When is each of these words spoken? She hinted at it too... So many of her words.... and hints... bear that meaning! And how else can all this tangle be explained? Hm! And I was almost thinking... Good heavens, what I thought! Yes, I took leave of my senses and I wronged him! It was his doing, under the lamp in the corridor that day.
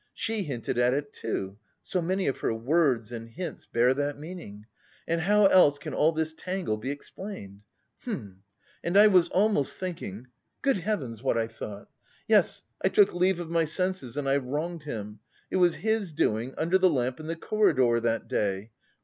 She 0.15 0.41
hinted 0.41 0.79
at 0.79 0.95
it 0.95 1.13
too... 1.13 1.59
So 1.83 2.01
many 2.01 2.25
of 2.25 2.39
her 2.39 2.55
words.... 2.55 3.11
and 3.11 3.29
hints... 3.29 3.67
bear 3.67 3.93
that 3.93 4.17
meaning! 4.17 4.65
And 5.07 5.21
how 5.21 5.45
else 5.45 5.77
can 5.77 5.93
all 5.93 6.11
this 6.11 6.33
tangle 6.35 6.77
be 6.77 6.89
explained? 6.89 7.61
Hm! 8.05 8.41
And 8.83 8.97
I 8.97 9.05
was 9.05 9.29
almost 9.29 9.77
thinking... 9.77 10.25
Good 10.63 10.77
heavens, 10.77 11.21
what 11.21 11.37
I 11.37 11.45
thought! 11.45 11.87
Yes, 12.27 12.63
I 12.83 12.87
took 12.89 13.13
leave 13.13 13.39
of 13.39 13.51
my 13.51 13.65
senses 13.65 14.17
and 14.17 14.27
I 14.27 14.37
wronged 14.37 14.85
him! 14.85 15.19
It 15.51 15.57
was 15.57 15.75
his 15.75 16.11
doing, 16.11 16.55
under 16.57 16.79
the 16.79 16.89
lamp 16.89 17.19
in 17.19 17.27
the 17.27 17.35
corridor 17.35 17.99
that 17.99 18.27
day. 18.27 18.71